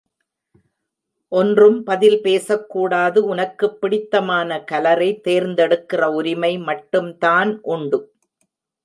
ஒன்றும் 1.27 1.83
பதில் 1.83 2.21
பேசக்கூடாது 2.21 3.25
உனக்குப் 3.25 3.81
பிடித்தமான 3.81 4.63
கலரை 4.63 5.21
தேர்ந்தெடுக்கிற 5.21 6.11
உரிமை 6.11 6.57
மட்டும்தான் 6.57 7.59
உண்டு. 7.61 8.13